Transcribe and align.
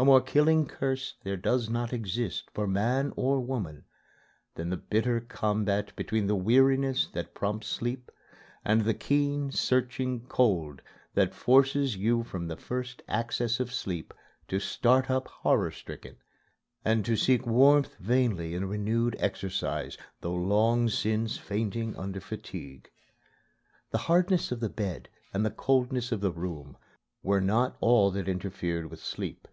A 0.00 0.04
more 0.04 0.20
killing 0.20 0.66
curse 0.68 1.14
there 1.24 1.36
does 1.36 1.68
not 1.68 1.92
exist 1.92 2.50
for 2.54 2.68
man 2.68 3.12
or 3.16 3.40
woman 3.40 3.84
than 4.54 4.70
the 4.70 4.76
bitter 4.76 5.18
combat 5.20 5.90
between 5.96 6.28
the 6.28 6.36
weariness 6.36 7.08
that 7.14 7.34
prompts 7.34 7.66
sleep 7.66 8.12
and 8.64 8.82
the 8.82 8.94
keen, 8.94 9.50
searching 9.50 10.24
cold 10.28 10.82
that 11.14 11.34
forces 11.34 11.96
you 11.96 12.22
from 12.22 12.46
that 12.46 12.60
first 12.60 13.02
access 13.08 13.58
of 13.58 13.72
sleep 13.74 14.14
to 14.46 14.60
start 14.60 15.10
up 15.10 15.26
horror 15.26 15.72
stricken, 15.72 16.16
and 16.84 17.04
to 17.04 17.16
seek 17.16 17.44
warmth 17.44 17.96
vainly 17.96 18.54
in 18.54 18.66
renewed 18.68 19.16
exercise, 19.18 19.98
though 20.20 20.32
long 20.32 20.88
since 20.88 21.38
fainting 21.38 21.96
under 21.96 22.20
fatigue." 22.20 22.88
The 23.90 23.98
hardness 24.06 24.52
of 24.52 24.60
the 24.60 24.70
bed 24.70 25.08
and 25.34 25.44
the 25.44 25.50
coldness 25.50 26.12
of 26.12 26.20
the 26.20 26.30
room 26.30 26.76
were 27.24 27.40
not 27.40 27.76
all 27.80 28.12
that 28.12 28.28
interfered 28.28 28.88
with 28.92 29.00
sleep. 29.02 29.48